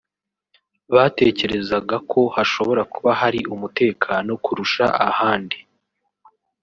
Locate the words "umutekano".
3.55-4.31